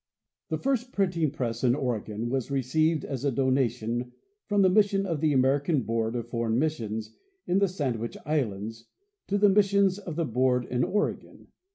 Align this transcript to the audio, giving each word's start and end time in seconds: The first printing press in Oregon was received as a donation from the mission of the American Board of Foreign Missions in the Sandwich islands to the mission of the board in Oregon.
The 0.49 0.57
first 0.57 0.93
printing 0.93 1.29
press 1.29 1.63
in 1.63 1.75
Oregon 1.75 2.27
was 2.27 2.49
received 2.49 3.05
as 3.05 3.23
a 3.23 3.29
donation 3.29 4.13
from 4.47 4.63
the 4.63 4.69
mission 4.71 5.05
of 5.05 5.21
the 5.21 5.31
American 5.31 5.83
Board 5.83 6.15
of 6.15 6.27
Foreign 6.27 6.57
Missions 6.57 7.13
in 7.45 7.59
the 7.59 7.67
Sandwich 7.67 8.17
islands 8.25 8.87
to 9.27 9.37
the 9.37 9.47
mission 9.47 9.91
of 10.07 10.15
the 10.15 10.25
board 10.25 10.65
in 10.65 10.83
Oregon. 10.83 11.49